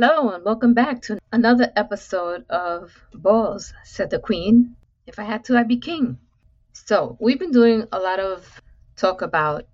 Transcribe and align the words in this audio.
Hello, 0.00 0.30
and 0.30 0.44
welcome 0.44 0.74
back 0.74 1.02
to 1.02 1.18
another 1.32 1.72
episode 1.74 2.48
of 2.48 2.92
Balls, 3.12 3.74
said 3.82 4.10
the 4.10 4.20
Queen. 4.20 4.76
If 5.08 5.18
I 5.18 5.24
had 5.24 5.44
to, 5.46 5.58
I'd 5.58 5.66
be 5.66 5.78
king. 5.78 6.18
So, 6.72 7.16
we've 7.18 7.40
been 7.40 7.50
doing 7.50 7.88
a 7.90 7.98
lot 7.98 8.20
of 8.20 8.62
talk 8.94 9.22
about 9.22 9.66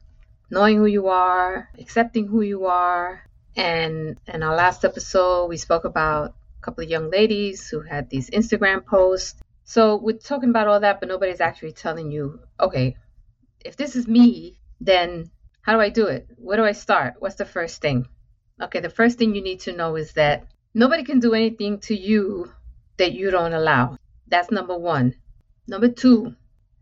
knowing 0.49 0.79
who 0.79 0.87
you 0.87 1.09
are, 1.09 1.69
accepting 1.79 2.27
who 2.27 2.41
you 2.41 2.65
are, 2.65 3.23
and 3.55 4.19
in 4.27 4.43
our 4.43 4.57
last 4.57 4.87
episode, 4.87 5.49
we 5.49 5.59
spoke 5.59 5.85
about 5.85 6.35
a 6.59 6.63
couple 6.63 6.83
of 6.83 6.89
young 6.89 7.11
ladies 7.11 7.69
who 7.69 7.81
had 7.81 8.09
these 8.09 8.31
Instagram 8.31 8.87
posts. 8.87 9.39
So, 9.65 9.97
we're 9.97 10.17
talking 10.17 10.49
about 10.49 10.69
all 10.69 10.81
that, 10.81 11.01
but 11.01 11.11
nobody's 11.11 11.43
actually 11.43 11.73
telling 11.73 12.11
you, 12.11 12.41
okay, 12.59 12.97
if 13.63 13.77
this 13.77 13.95
is 13.95 14.09
me, 14.09 14.59
then 14.81 15.31
how 15.61 15.75
do 15.75 15.81
I 15.81 15.91
do 15.91 16.07
it? 16.07 16.27
Where 16.39 16.57
do 16.57 16.65
I 16.65 16.73
start? 16.73 17.17
What's 17.19 17.37
the 17.37 17.45
first 17.45 17.83
thing? 17.83 18.09
Okay, 18.63 18.79
the 18.79 18.91
first 18.91 19.19
thing 19.19 19.35
you 19.35 19.43
need 19.43 19.61
to 19.61 19.73
know 19.73 19.97
is 19.97 20.13
that 20.13 20.47
nobody 20.75 21.03
can 21.03 21.19
do 21.19 21.35
anything 21.35 21.81
to 21.81 21.95
you 21.95 22.53
that 22.99 23.13
you 23.13 23.31
don't 23.33 23.53
allow. 23.53 23.97
That's 24.29 24.53
number 24.53 24.79
one. 24.79 25.17
Number 25.67 25.89
two, 25.89 26.37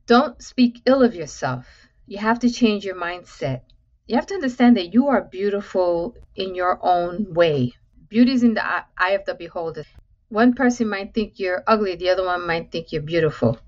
don't 0.07 0.43
speak 0.43 0.83
ill 0.85 1.03
of 1.03 1.15
yourself. 1.15 1.67
You 2.07 2.19
have 2.19 2.41
to 2.41 2.51
change 2.51 2.85
your 2.85 2.97
mindset. 2.97 3.62
You 4.07 4.17
have 4.17 4.27
to 4.27 4.35
understand 4.35 4.77
that 4.77 4.93
you 4.93 5.09
are 5.09 5.23
beautiful 5.23 6.15
in 6.37 6.55
your 6.55 6.79
own 6.83 7.33
way. 7.33 7.73
Beauty 8.09 8.33
is 8.33 8.43
in 8.43 8.53
the 8.53 8.62
eye 8.65 9.12
of 9.12 9.25
the 9.25 9.34
beholder. 9.34 9.84
One 10.29 10.53
person 10.53 10.89
might 10.89 11.15
think 11.15 11.39
you're 11.39 11.65
ugly, 11.67 11.97
the 11.97 12.11
other 12.11 12.27
one 12.27 12.47
might 12.47 12.70
think 12.70 12.93
you're 12.93 13.01
beautiful. 13.01 13.59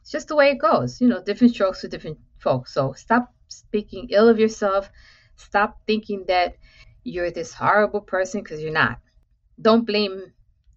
It's 0.00 0.10
just 0.10 0.28
the 0.28 0.36
way 0.36 0.50
it 0.50 0.58
goes. 0.58 0.98
You 0.98 1.08
know, 1.08 1.22
different 1.22 1.52
strokes 1.52 1.82
for 1.82 1.88
different 1.88 2.18
folks. 2.38 2.72
So 2.72 2.94
stop 2.94 3.34
speaking 3.48 4.08
ill 4.10 4.30
of 4.30 4.38
yourself. 4.38 4.90
Stop 5.36 5.80
thinking 5.86 6.24
that 6.28 6.56
you're 7.04 7.30
this 7.30 7.52
horrible 7.52 8.00
person 8.00 8.42
because 8.42 8.60
you're 8.60 8.72
not. 8.72 8.98
Don't 9.60 9.86
blame 9.86 10.32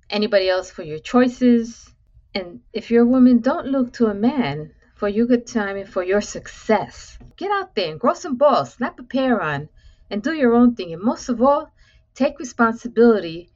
anybody 0.09 0.49
else 0.49 0.69
for 0.69 0.83
your 0.83 0.99
choices. 0.99 1.93
And 2.35 2.61
if 2.73 2.91
you're 2.91 3.03
a 3.03 3.07
woman, 3.07 3.39
don't 3.39 3.67
look 3.67 3.93
to 3.93 4.07
a 4.07 4.13
man 4.13 4.71
for 4.95 5.07
your 5.07 5.25
good 5.25 5.47
time 5.47 5.77
and 5.77 5.89
for 5.89 6.03
your 6.03 6.21
success. 6.21 7.17
Get 7.37 7.51
out 7.51 7.75
there 7.75 7.91
and 7.91 7.99
grow 7.99 8.13
some 8.13 8.35
balls, 8.35 8.73
snap 8.73 8.99
a 8.99 9.03
pair 9.03 9.41
on, 9.41 9.69
and 10.09 10.21
do 10.21 10.33
your 10.33 10.53
own 10.53 10.75
thing. 10.75 10.93
And 10.93 11.01
most 11.01 11.29
of 11.29 11.41
all, 11.41 11.71
take 12.13 12.39
responsibility 12.39 13.49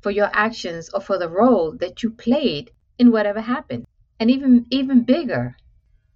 for 0.00 0.10
your 0.10 0.30
actions 0.32 0.90
or 0.92 1.00
for 1.00 1.18
the 1.18 1.28
role 1.28 1.72
that 1.78 2.02
you 2.02 2.10
played 2.10 2.70
in 2.98 3.10
whatever 3.10 3.40
happened. 3.40 3.86
And 4.20 4.30
even 4.30 4.66
even 4.70 5.04
bigger, 5.04 5.56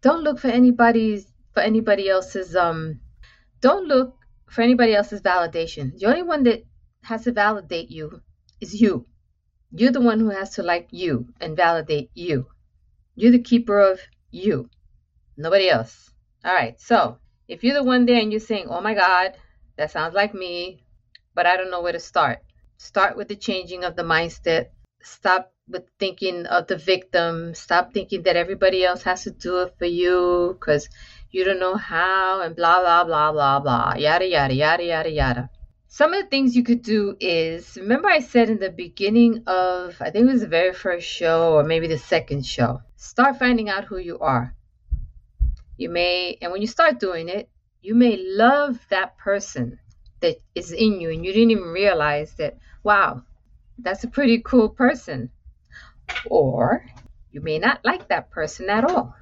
don't 0.00 0.22
look 0.22 0.38
for 0.38 0.48
anybody's 0.48 1.26
for 1.52 1.60
anybody 1.60 2.08
else's 2.08 2.56
um 2.56 3.00
don't 3.60 3.86
look 3.86 4.16
for 4.52 4.60
anybody 4.60 4.94
else's 4.94 5.22
validation. 5.22 5.98
The 5.98 6.06
only 6.06 6.22
one 6.22 6.42
that 6.44 6.64
has 7.02 7.24
to 7.24 7.32
validate 7.32 7.90
you 7.90 8.20
is 8.60 8.78
you. 8.78 9.06
You're 9.70 9.92
the 9.92 10.00
one 10.00 10.20
who 10.20 10.28
has 10.28 10.50
to 10.56 10.62
like 10.62 10.88
you 10.90 11.28
and 11.40 11.56
validate 11.56 12.10
you. 12.12 12.46
You're 13.14 13.32
the 13.32 13.38
keeper 13.38 13.80
of 13.80 13.98
you, 14.30 14.68
nobody 15.38 15.70
else. 15.70 16.10
All 16.44 16.54
right, 16.54 16.78
so 16.78 17.16
if 17.48 17.64
you're 17.64 17.74
the 17.74 17.82
one 17.82 18.04
there 18.04 18.20
and 18.20 18.30
you're 18.30 18.40
saying, 18.40 18.66
oh 18.68 18.82
my 18.82 18.92
God, 18.92 19.32
that 19.76 19.90
sounds 19.90 20.14
like 20.14 20.34
me, 20.34 20.84
but 21.34 21.46
I 21.46 21.56
don't 21.56 21.70
know 21.70 21.80
where 21.80 21.92
to 21.92 22.00
start, 22.00 22.40
start 22.76 23.16
with 23.16 23.28
the 23.28 23.36
changing 23.36 23.84
of 23.84 23.96
the 23.96 24.02
mindset. 24.02 24.66
Stop 25.02 25.52
with 25.66 25.84
thinking 25.98 26.44
of 26.46 26.66
the 26.66 26.76
victim. 26.76 27.54
Stop 27.54 27.94
thinking 27.94 28.24
that 28.24 28.36
everybody 28.36 28.84
else 28.84 29.02
has 29.04 29.24
to 29.24 29.30
do 29.30 29.62
it 29.62 29.74
for 29.78 29.86
you 29.86 30.56
because 30.60 30.88
you 31.32 31.44
don't 31.44 31.58
know 31.58 31.76
how, 31.76 32.42
and 32.42 32.54
blah, 32.54 32.80
blah, 32.80 33.04
blah, 33.04 33.32
blah, 33.32 33.58
blah, 33.58 33.94
yada, 33.96 34.28
yada, 34.28 34.54
yada, 34.54 34.84
yada, 34.84 35.10
yada. 35.10 35.50
Some 35.88 36.12
of 36.12 36.22
the 36.22 36.28
things 36.28 36.54
you 36.54 36.62
could 36.62 36.82
do 36.82 37.16
is 37.20 37.76
remember, 37.80 38.08
I 38.08 38.20
said 38.20 38.50
in 38.50 38.58
the 38.58 38.70
beginning 38.70 39.42
of, 39.46 39.96
I 40.00 40.10
think 40.10 40.28
it 40.28 40.32
was 40.32 40.42
the 40.42 40.46
very 40.46 40.74
first 40.74 41.06
show 41.06 41.54
or 41.54 41.64
maybe 41.64 41.86
the 41.86 41.98
second 41.98 42.44
show, 42.44 42.82
start 42.96 43.38
finding 43.38 43.70
out 43.70 43.84
who 43.84 43.96
you 43.96 44.18
are. 44.18 44.54
You 45.78 45.88
may, 45.88 46.36
and 46.42 46.52
when 46.52 46.60
you 46.60 46.66
start 46.66 47.00
doing 47.00 47.30
it, 47.30 47.48
you 47.80 47.94
may 47.94 48.18
love 48.18 48.78
that 48.90 49.16
person 49.16 49.78
that 50.20 50.36
is 50.54 50.70
in 50.70 51.00
you 51.00 51.10
and 51.10 51.24
you 51.24 51.32
didn't 51.32 51.50
even 51.50 51.64
realize 51.64 52.34
that, 52.34 52.58
wow, 52.82 53.22
that's 53.78 54.04
a 54.04 54.08
pretty 54.08 54.42
cool 54.44 54.68
person. 54.68 55.30
Or 56.26 56.84
you 57.32 57.40
may 57.40 57.58
not 57.58 57.80
like 57.84 58.08
that 58.08 58.30
person 58.30 58.68
at 58.68 58.84
all 58.84 59.16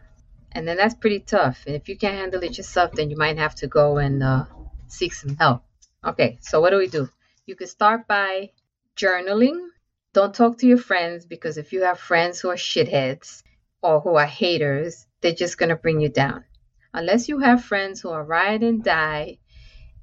and 0.52 0.66
then 0.66 0.76
that's 0.76 0.94
pretty 0.94 1.20
tough. 1.20 1.64
And 1.66 1.76
if 1.76 1.88
you 1.88 1.96
can't 1.96 2.16
handle 2.16 2.42
it 2.42 2.56
yourself, 2.56 2.92
then 2.92 3.10
you 3.10 3.16
might 3.16 3.38
have 3.38 3.54
to 3.56 3.66
go 3.66 3.98
and 3.98 4.22
uh, 4.22 4.44
seek 4.88 5.14
some 5.14 5.36
help. 5.36 5.62
Okay, 6.04 6.38
so 6.40 6.60
what 6.60 6.70
do 6.70 6.78
we 6.78 6.88
do? 6.88 7.08
You 7.46 7.56
can 7.56 7.66
start 7.66 8.06
by 8.06 8.50
journaling. 8.96 9.68
Don't 10.12 10.34
talk 10.34 10.58
to 10.58 10.66
your 10.66 10.78
friends 10.78 11.24
because 11.24 11.56
if 11.56 11.72
you 11.72 11.82
have 11.82 11.98
friends 12.00 12.40
who 12.40 12.48
are 12.48 12.56
shitheads 12.56 13.42
or 13.82 14.00
who 14.00 14.16
are 14.16 14.26
haters, 14.26 15.06
they're 15.20 15.32
just 15.32 15.58
going 15.58 15.68
to 15.68 15.76
bring 15.76 16.00
you 16.00 16.08
down. 16.08 16.44
Unless 16.92 17.28
you 17.28 17.38
have 17.38 17.64
friends 17.64 18.00
who 18.00 18.10
are 18.10 18.24
ride 18.24 18.62
and 18.62 18.82
die 18.82 19.38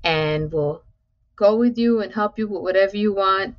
and 0.04 0.52
will 0.52 0.84
go 1.36 1.58
with 1.58 1.78
you 1.78 2.02
and 2.02 2.14
help 2.14 2.40
you 2.40 2.48
with 2.48 2.62
whatever 2.62 2.96
you 2.96 3.14
want 3.14 3.56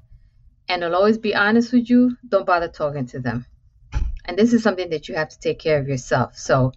and 0.68 0.82
will 0.82 0.94
always 0.94 1.18
be 1.18 1.34
honest 1.34 1.72
with 1.72 1.90
you, 1.90 2.16
don't 2.26 2.46
bother 2.46 2.68
talking 2.68 3.06
to 3.06 3.20
them. 3.20 3.44
And 4.28 4.38
this 4.38 4.52
is 4.52 4.62
something 4.62 4.90
that 4.90 5.08
you 5.08 5.16
have 5.16 5.30
to 5.30 5.40
take 5.40 5.58
care 5.58 5.80
of 5.80 5.88
yourself. 5.88 6.36
So 6.36 6.72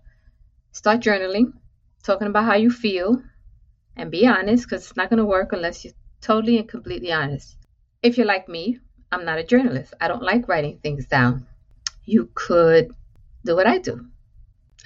start 0.72 1.02
journaling, 1.02 1.54
talking 2.02 2.28
about 2.28 2.46
how 2.46 2.56
you 2.56 2.72
feel, 2.72 3.22
and 3.96 4.10
be 4.10 4.26
honest 4.26 4.64
because 4.64 4.88
it's 4.88 4.98
not 4.98 5.10
going 5.10 5.20
to 5.20 5.26
work 5.26 5.54
unless 5.54 5.86
you're 5.86 5.94
totally 6.22 6.58
and 6.58 6.68
completely 6.68 7.12
honest. 7.12 7.58
If 8.02 8.18
you're 8.18 8.26
like 8.26 8.50
me, 8.50 8.80
I'm 9.12 9.26
not 9.26 9.38
a 9.38 9.44
journalist. 9.44 9.94
I 10.02 10.08
don't 10.08 10.24
like 10.24 10.48
writing 10.48 10.80
things 10.82 11.06
down. 11.06 11.46
You 12.06 12.30
could 12.34 12.96
do 13.46 13.56
what 13.56 13.68
I 13.68 13.78
do. 13.78 14.08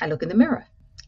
I 0.02 0.08
look 0.08 0.24
in 0.24 0.30
the 0.30 0.36
mirror 0.36 0.66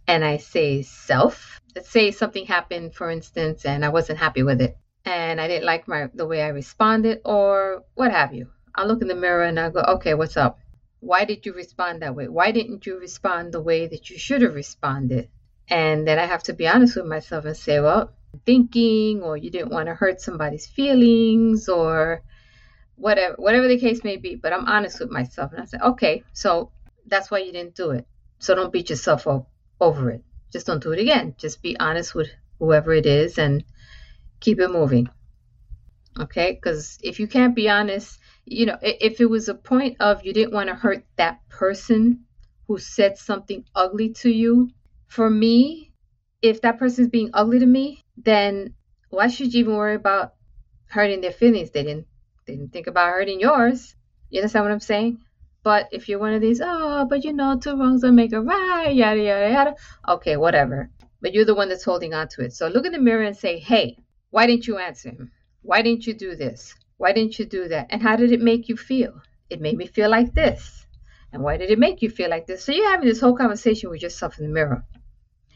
and 0.08 0.24
I 0.24 0.38
say 0.38 0.84
self. 0.84 1.60
Let's 1.76 1.90
say 1.90 2.12
something 2.12 2.46
happened, 2.46 2.94
for 2.94 3.10
instance, 3.10 3.66
and 3.66 3.84
I 3.84 3.90
wasn't 3.90 4.20
happy 4.20 4.44
with 4.44 4.62
it 4.62 4.78
and 5.08 5.40
I 5.40 5.48
didn't 5.48 5.66
like 5.66 5.88
my 5.88 6.10
the 6.14 6.26
way 6.26 6.42
I 6.42 6.50
responded 6.50 7.22
or 7.24 7.84
what 7.96 8.12
have 8.12 8.34
you. 8.34 8.50
I 8.76 8.84
look 8.84 9.02
in 9.02 9.08
the 9.08 9.16
mirror 9.16 9.44
and 9.44 9.60
I 9.60 9.70
go, 9.70 9.80
okay, 9.80 10.14
what's 10.14 10.38
up? 10.38 10.60
Why 11.00 11.26
did 11.26 11.46
you 11.46 11.54
respond 11.54 12.02
that 12.02 12.16
way? 12.16 12.28
Why 12.28 12.52
didn't 12.52 12.86
you 12.86 13.00
respond 13.00 13.52
the 13.52 13.62
way 13.62 13.88
that 13.88 14.10
you 14.10 14.18
should 14.18 14.42
have 14.42 14.56
responded? 14.56 15.30
And 15.70 16.08
then 16.08 16.18
I 16.18 16.26
have 16.26 16.44
to 16.44 16.54
be 16.54 16.68
honest 16.68 16.96
with 16.96 17.06
myself 17.06 17.46
and 17.46 17.56
say, 17.56 17.80
well, 17.80 18.12
thinking, 18.46 19.22
or 19.22 19.38
you 19.38 19.50
didn't 19.50 19.72
want 19.72 19.88
to 19.88 19.94
hurt 19.94 20.22
somebody's 20.22 20.66
feelings, 20.66 21.70
or 21.70 22.22
whatever, 22.96 23.36
whatever 23.38 23.68
the 23.68 23.80
case 23.80 24.04
may 24.04 24.18
be. 24.18 24.36
But 24.36 24.54
I'm 24.54 24.66
honest 24.66 25.00
with 25.00 25.12
myself, 25.12 25.52
and 25.52 25.62
I 25.62 25.66
say, 25.66 25.78
okay, 25.78 26.24
so 26.34 26.72
that's 27.06 27.30
why 27.30 27.40
you 27.40 27.52
didn't 27.52 27.76
do 27.76 27.92
it. 27.92 28.08
So 28.40 28.56
don't 28.56 28.74
beat 28.74 28.90
yourself 28.90 29.28
up 29.28 29.50
over 29.80 30.10
it. 30.10 30.24
Just 30.52 30.68
don't 30.68 30.82
do 30.82 30.92
it 30.92 31.00
again. 31.00 31.36
Just 31.38 31.62
be 31.62 31.78
honest 31.80 32.16
with 32.16 32.30
whoever 32.60 32.94
it 32.94 33.06
is 33.06 33.38
and 33.38 33.64
keep 34.40 34.60
it 34.60 34.72
moving. 34.72 35.10
Okay? 36.20 36.54
Because 36.54 36.98
if 37.04 37.20
you 37.20 37.28
can't 37.28 37.56
be 37.56 37.70
honest, 37.70 38.20
you 38.46 38.66
know, 38.66 38.78
if 38.82 39.20
it 39.20 39.30
was 39.30 39.50
a 39.50 39.56
point 39.56 39.98
of 40.00 40.26
you 40.26 40.34
didn't 40.34 40.54
want 40.54 40.70
to 40.70 40.76
hurt 40.76 41.06
that 41.18 41.48
person 41.50 42.26
who 42.68 42.78
said 42.78 43.18
something 43.18 43.64
ugly 43.76 44.10
to 44.10 44.30
you, 44.30 44.70
for 45.08 45.30
me, 45.30 45.92
if 46.42 46.62
that 46.62 46.80
person's 46.80 47.10
being 47.10 47.30
ugly 47.34 47.60
to 47.60 47.66
me, 47.66 48.04
then 48.18 48.74
why 49.10 49.28
should 49.28 49.54
you 49.54 49.62
even 49.62 49.76
worry 49.76 49.96
about 49.96 50.34
hurting 50.88 51.22
their 51.22 51.32
feelings? 51.32 51.72
They 51.72 51.84
didn't 51.84 52.08
they 52.46 52.56
didn't 52.56 52.72
think 52.72 52.88
about 52.88 53.10
hurting 53.10 53.40
yours. 53.40 53.96
You 54.30 54.40
understand 54.40 54.66
what 54.66 54.72
I'm 54.72 54.80
saying? 54.80 55.20
But 55.64 55.90
if 55.92 56.08
you're 56.08 56.20
one 56.20 56.34
of 56.34 56.42
these, 56.42 56.62
oh, 56.64 57.06
but 57.10 57.26
you 57.26 57.34
know, 57.34 57.60
two 57.60 57.76
wrongs 57.78 58.02
don't 58.02 58.16
make 58.16 58.32
a 58.32 58.42
right, 58.42 58.94
yada 58.94 59.22
yada 59.22 59.52
yada. 59.52 59.76
Okay, 60.08 60.38
whatever. 60.38 60.90
But 61.22 61.34
you're 61.34 61.46
the 61.46 61.56
one 61.56 61.68
that's 61.70 61.84
holding 61.84 62.14
on 62.14 62.28
to 62.30 62.46
it. 62.46 62.54
So 62.54 62.68
look 62.68 62.86
in 62.86 62.92
the 62.92 63.00
mirror 63.00 63.24
and 63.24 63.36
say, 63.36 63.60
hey, 63.60 63.98
why 64.30 64.46
didn't 64.46 64.68
you 64.68 64.78
answer 64.78 65.10
him? 65.10 65.32
Why 65.62 65.82
didn't 65.82 66.08
you 66.08 66.14
do 66.14 66.36
this? 66.36 66.76
Why 66.98 67.14
didn't 67.14 67.38
you 67.40 67.46
do 67.46 67.68
that? 67.68 67.88
And 67.90 68.02
how 68.02 68.16
did 68.16 68.32
it 68.32 68.42
make 68.42 68.70
you 68.70 68.78
feel? 68.78 69.22
It 69.50 69.62
made 69.62 69.78
me 69.78 69.88
feel 69.88 70.10
like 70.10 70.34
this. 70.34 70.86
And 71.32 71.44
why 71.44 71.58
did 71.58 71.70
it 71.70 71.80
make 71.80 72.02
you 72.02 72.10
feel 72.10 72.30
like 72.30 72.48
this? 72.48 72.64
So 72.64 72.72
you're 72.72 72.90
having 72.90 73.08
this 73.08 73.20
whole 73.20 73.36
conversation 73.36 73.90
with 73.90 74.02
yourself 74.02 74.40
in 74.40 74.46
the 74.46 74.52
mirror. 74.52 74.86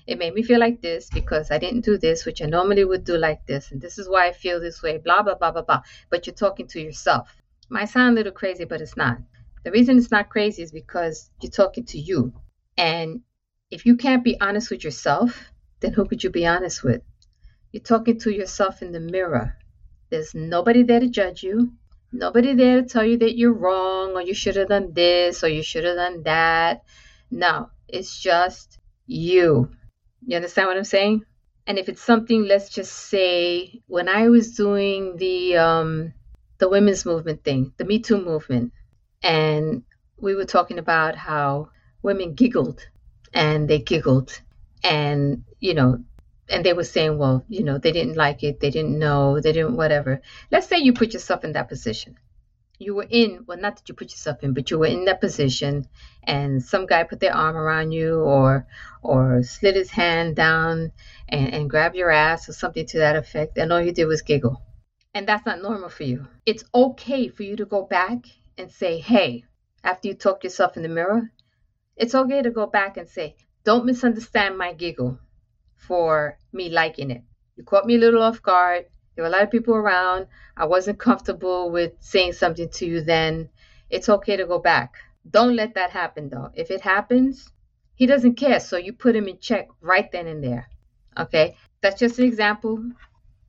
It 0.08 0.18
made 0.18 0.34
me 0.34 0.44
feel 0.44 0.60
like 0.60 0.82
this 0.82 1.10
because 1.10 1.52
I 1.52 1.58
didn't 1.58 1.86
do 1.86 1.98
this, 1.98 2.26
which 2.26 2.42
I 2.42 2.46
normally 2.46 2.84
would 2.84 3.04
do 3.04 3.18
like 3.18 3.46
this. 3.46 3.72
And 3.72 3.80
this 3.80 3.98
is 3.98 4.10
why 4.10 4.28
I 4.28 4.34
feel 4.34 4.60
this 4.60 4.82
way, 4.82 4.98
blah, 4.98 5.22
blah, 5.22 5.36
blah, 5.36 5.52
blah, 5.52 5.62
blah. 5.62 5.82
But 6.10 6.28
you're 6.28 6.36
talking 6.36 6.68
to 6.68 6.82
yourself. 6.82 7.30
Might 7.70 7.90
sound 7.90 8.14
a 8.14 8.16
little 8.16 8.34
crazy, 8.34 8.66
but 8.66 8.82
it's 8.82 8.98
not. 8.98 9.20
The 9.64 9.72
reason 9.72 9.98
it's 9.98 10.12
not 10.12 10.30
crazy 10.30 10.64
is 10.64 10.72
because 10.72 11.30
you're 11.42 11.52
talking 11.52 11.86
to 11.86 12.00
you. 12.00 12.34
And 12.78 13.22
if 13.70 13.86
you 13.86 13.96
can't 13.96 14.24
be 14.24 14.40
honest 14.42 14.72
with 14.72 14.84
yourself, 14.84 15.52
then 15.80 15.94
who 15.94 16.06
could 16.06 16.24
you 16.24 16.30
be 16.30 16.46
honest 16.46 16.84
with? 16.84 17.02
You're 17.72 17.84
talking 17.84 18.20
to 18.20 18.32
yourself 18.32 18.82
in 18.82 18.92
the 18.92 19.00
mirror. 19.00 19.56
There's 20.12 20.36
nobody 20.36 20.84
there 20.84 21.00
to 21.00 21.08
judge 21.08 21.42
you. 21.42 21.74
Nobody 22.12 22.54
there 22.54 22.82
to 22.82 22.88
tell 22.88 23.06
you 23.06 23.18
that 23.20 23.38
you're 23.38 23.54
wrong 23.54 24.12
or 24.12 24.22
you 24.22 24.34
should 24.34 24.58
have 24.58 24.68
done 24.68 24.94
this 24.94 25.44
or 25.44 25.48
you 25.48 25.64
should 25.64 25.86
have 25.86 25.96
done 25.96 26.24
that. 26.24 26.84
No, 27.32 27.70
it's 27.88 28.22
just 28.22 28.78
you. 29.08 29.72
You 30.28 30.36
understand 30.36 30.68
what 30.68 30.78
I'm 30.78 30.84
saying? 30.84 31.26
And 31.66 31.80
if 31.80 31.88
it's 31.88 32.02
something, 32.02 32.44
let's 32.44 32.70
just 32.70 32.92
say, 32.92 33.82
when 33.88 34.10
I 34.10 34.28
was 34.28 34.56
doing 34.56 35.16
the 35.16 35.58
um, 35.58 36.14
the 36.58 36.68
women's 36.68 37.06
movement 37.06 37.44
thing, 37.44 37.74
the 37.78 37.86
Me 37.86 38.00
Too 38.00 38.22
movement. 38.22 38.74
And 39.24 39.84
we 40.18 40.36
were 40.36 40.46
talking 40.46 40.78
about 40.78 41.16
how 41.16 41.70
women 42.04 42.34
giggled 42.36 42.88
and 43.34 43.70
they 43.70 43.80
giggled 43.80 44.42
and, 44.84 45.44
you 45.60 45.74
know, 45.74 46.04
and 46.52 46.66
they 46.66 46.74
were 46.74 46.84
saying, 46.84 47.18
well, 47.18 47.46
you 47.48 47.64
know, 47.64 47.78
they 47.78 47.92
didn't 47.92 48.18
like 48.18 48.44
it, 48.44 48.60
they 48.60 48.70
didn't 48.70 49.00
know, 49.00 49.40
they 49.40 49.54
didn't 49.54 49.78
whatever. 49.78 50.22
Let's 50.52 50.68
say 50.68 50.78
you 50.80 50.94
put 50.94 51.14
yourself 51.14 51.44
in 51.44 51.54
that 51.54 51.70
position. 51.70 52.18
You 52.78 52.96
were 52.96 53.08
in, 53.10 53.46
well, 53.48 53.60
not 53.60 53.78
that 53.78 53.88
you 53.88 53.96
put 53.96 54.12
yourself 54.12 54.44
in, 54.44 54.54
but 54.54 54.70
you 54.70 54.80
were 54.80 54.88
in 54.88 55.06
that 55.06 55.22
position, 55.22 55.88
and 56.24 56.62
some 56.62 56.88
guy 56.88 57.04
put 57.04 57.20
their 57.20 57.36
arm 57.36 57.56
around 57.56 57.92
you, 57.92 58.20
or 58.20 58.68
or 59.04 59.44
slid 59.44 59.76
his 59.76 59.92
hand 59.92 60.36
down 60.36 60.92
and, 61.30 61.54
and 61.54 61.70
grabbed 61.70 61.96
your 61.96 62.10
ass, 62.10 62.50
or 62.50 62.54
something 62.54 62.86
to 62.88 63.00
that 63.00 63.16
effect, 63.16 63.58
and 63.58 63.72
all 63.72 63.82
you 63.82 63.92
did 63.92 64.06
was 64.06 64.24
giggle. 64.24 64.62
And 65.14 65.28
that's 65.28 65.46
not 65.46 65.62
normal 65.62 65.90
for 65.90 66.04
you. 66.04 66.28
It's 66.46 66.64
okay 66.74 67.28
for 67.28 67.44
you 67.44 67.56
to 67.58 67.66
go 67.66 67.84
back 67.84 68.26
and 68.58 68.72
say, 68.72 68.98
hey, 69.00 69.46
after 69.84 70.08
you 70.08 70.16
talk 70.16 70.44
yourself 70.44 70.76
in 70.76 70.84
the 70.84 70.90
mirror, 70.90 71.32
it's 71.96 72.16
okay 72.16 72.42
to 72.42 72.50
go 72.50 72.66
back 72.66 72.98
and 72.98 73.08
say, 73.08 73.36
don't 73.64 73.86
misunderstand 73.86 74.58
my 74.58 74.74
giggle 74.74 75.20
for 75.82 76.38
me 76.54 76.70
liking 76.70 77.12
it. 77.12 77.24
You 77.58 77.64
caught 77.64 77.86
me 77.86 77.96
a 77.96 78.00
little 78.00 78.22
off 78.22 78.42
guard. 78.42 78.86
There 79.16 79.24
were 79.24 79.30
a 79.30 79.32
lot 79.32 79.44
of 79.44 79.52
people 79.52 79.76
around. 79.76 80.28
I 80.56 80.66
wasn't 80.66 81.00
comfortable 81.08 81.72
with 81.72 81.94
saying 82.00 82.34
something 82.34 82.70
to 82.70 82.86
you 82.86 83.02
then. 83.02 83.50
It's 83.90 84.10
okay 84.10 84.38
to 84.38 84.46
go 84.46 84.60
back. 84.60 84.96
Don't 85.30 85.56
let 85.56 85.74
that 85.76 85.92
happen 85.92 86.30
though. 86.30 86.50
If 86.54 86.72
it 86.72 86.82
happens, 86.82 87.52
he 87.96 88.06
doesn't 88.06 88.36
care. 88.36 88.60
So 88.60 88.78
you 88.78 88.94
put 88.94 89.16
him 89.16 89.28
in 89.28 89.40
check 89.40 89.68
right 89.82 90.10
then 90.12 90.28
and 90.28 90.44
there. 90.44 90.70
Okay? 91.18 91.56
That's 91.82 92.00
just 92.00 92.20
an 92.20 92.26
example 92.26 92.92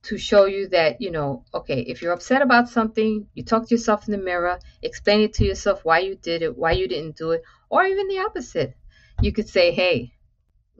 to 0.02 0.18
show 0.18 0.46
you 0.46 0.68
that, 0.68 1.00
you 1.00 1.10
know, 1.10 1.44
okay, 1.54 1.80
if 1.80 2.02
you're 2.02 2.12
upset 2.12 2.42
about 2.42 2.68
something, 2.68 3.28
you 3.34 3.44
talk 3.44 3.68
to 3.68 3.74
yourself 3.74 4.08
in 4.08 4.12
the 4.12 4.18
mirror, 4.18 4.58
explain 4.82 5.20
it 5.20 5.34
to 5.34 5.44
yourself 5.44 5.84
why 5.84 6.00
you 6.00 6.16
did 6.16 6.42
it, 6.42 6.58
why 6.58 6.72
you 6.72 6.88
didn't 6.88 7.16
do 7.16 7.30
it, 7.30 7.42
or 7.70 7.84
even 7.84 8.08
the 8.08 8.18
opposite. 8.18 8.74
You 9.20 9.32
could 9.32 9.48
say, 9.48 9.70
hey, 9.70 10.12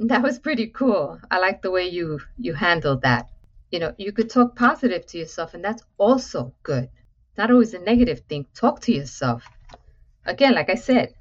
that 0.08 0.22
was 0.22 0.38
pretty 0.38 0.68
cool. 0.68 1.20
I 1.30 1.38
like 1.38 1.62
the 1.62 1.70
way 1.70 1.88
you 1.88 2.20
you 2.38 2.54
handled 2.54 3.02
that. 3.02 3.28
You 3.70 3.78
know, 3.78 3.94
you 3.98 4.12
could 4.12 4.30
talk 4.30 4.56
positive 4.56 5.06
to 5.06 5.18
yourself 5.18 5.54
and 5.54 5.64
that's 5.64 5.82
also 5.98 6.52
good. 6.62 6.88
Not 7.38 7.50
always 7.50 7.74
a 7.74 7.78
negative 7.78 8.20
thing. 8.28 8.46
Talk 8.54 8.80
to 8.80 8.92
yourself. 8.92 9.44
Again, 10.26 10.54
like 10.54 10.70
I 10.70 10.74
said, 10.74 11.14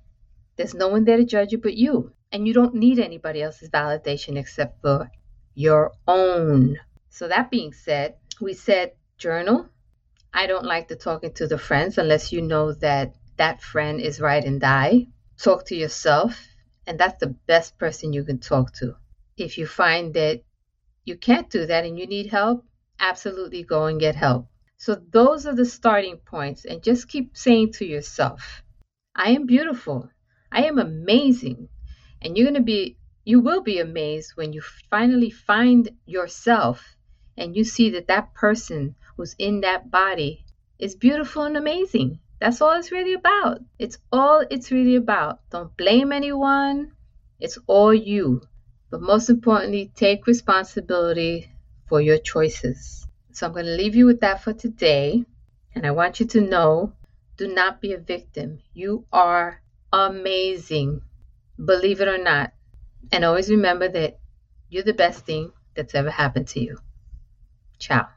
there's 0.58 0.74
no 0.74 0.90
one 0.90 1.06
there 1.06 1.18
to 1.18 1.26
judge 1.26 1.52
you 1.52 1.58
but 1.58 1.76
you. 1.76 2.12
And 2.32 2.48
you 2.48 2.54
don't 2.54 2.76
need 2.76 3.00
anybody 3.00 3.42
else's 3.42 3.70
validation 3.70 4.38
except 4.38 4.82
for 4.82 5.10
your 5.54 5.92
own. 6.08 6.78
So 7.10 7.28
that 7.28 7.52
being 7.52 7.74
said, 7.74 8.16
we 8.40 8.54
said 8.54 8.94
journal. 9.18 9.68
I 10.34 10.48
don't 10.48 10.66
like 10.66 10.88
the 10.88 10.96
talking 10.96 11.34
to 11.34 11.48
the 11.48 11.58
friends 11.58 11.98
unless 11.98 12.32
you 12.32 12.42
know 12.42 12.74
that 12.74 13.16
that 13.38 13.62
friend 13.62 14.00
is 14.00 14.22
right 14.22 14.44
and 14.44 14.60
die. 14.62 15.08
Talk 15.38 15.66
to 15.66 15.76
yourself 15.76 16.51
and 16.92 17.00
that's 17.00 17.22
the 17.22 17.36
best 17.48 17.78
person 17.78 18.12
you 18.12 18.26
can 18.26 18.38
talk 18.38 18.74
to. 18.74 18.98
If 19.38 19.58
you 19.58 19.66
find 19.66 20.14
that 20.16 20.44
you 21.06 21.16
can't 21.16 21.50
do 21.50 21.66
that 21.66 21.86
and 21.86 21.98
you 21.98 22.06
need 22.06 22.28
help, 22.28 22.66
absolutely 23.00 23.64
go 23.64 23.86
and 23.86 23.98
get 23.98 24.18
help. 24.18 24.48
So, 24.76 24.96
those 24.96 25.46
are 25.46 25.56
the 25.56 25.64
starting 25.64 26.18
points. 26.18 26.66
And 26.66 26.84
just 26.84 27.08
keep 27.08 27.38
saying 27.38 27.72
to 27.76 27.86
yourself, 27.86 28.62
I 29.16 29.32
am 29.32 29.46
beautiful. 29.46 30.10
I 30.52 30.66
am 30.66 30.80
amazing. 30.80 31.70
And 32.22 32.36
you're 32.36 32.52
going 32.52 32.56
to 32.56 32.62
be, 32.76 32.98
you 33.24 33.40
will 33.40 33.62
be 33.62 33.80
amazed 33.80 34.34
when 34.36 34.52
you 34.52 34.62
finally 34.90 35.30
find 35.30 35.92
yourself 36.06 36.98
and 37.38 37.56
you 37.56 37.64
see 37.64 37.92
that 37.92 38.08
that 38.08 38.34
person 38.34 38.96
who's 39.16 39.34
in 39.40 39.62
that 39.62 39.90
body 39.90 40.44
is 40.78 40.96
beautiful 40.96 41.44
and 41.44 41.56
amazing. 41.56 42.20
That's 42.42 42.60
all 42.60 42.72
it's 42.72 42.92
really 42.92 43.14
about. 43.14 43.60
It's 43.78 44.00
all 44.12 44.44
it's 44.50 44.72
really 44.72 44.96
about. 44.96 45.48
Don't 45.52 45.78
blame 45.78 46.12
anyone. 46.12 46.92
It's 47.40 47.60
all 47.68 47.94
you. 47.94 48.42
But 48.90 49.04
most 49.04 49.30
importantly, 49.30 49.92
take 49.96 50.26
responsibility 50.26 51.52
for 51.88 52.02
your 52.02 52.18
choices. 52.18 53.08
So 53.32 53.46
I'm 53.46 53.54
going 53.54 53.68
to 53.68 53.76
leave 53.76 53.96
you 53.96 54.08
with 54.08 54.22
that 54.22 54.42
for 54.42 54.54
today. 54.54 55.24
And 55.76 55.86
I 55.86 55.92
want 55.92 56.20
you 56.20 56.26
to 56.26 56.42
know 56.42 56.94
do 57.38 57.48
not 57.48 57.80
be 57.80 57.94
a 57.94 58.00
victim. 58.00 58.60
You 58.74 59.06
are 59.14 59.62
amazing. 59.94 61.02
Believe 61.64 62.02
it 62.02 62.08
or 62.08 62.18
not. 62.18 62.54
And 63.12 63.24
always 63.24 63.52
remember 63.52 63.88
that 63.88 64.18
you're 64.68 64.84
the 64.84 64.94
best 64.94 65.28
thing 65.28 65.52
that's 65.76 65.94
ever 65.94 66.10
happened 66.10 66.48
to 66.50 66.60
you. 66.60 66.80
Ciao. 67.78 68.08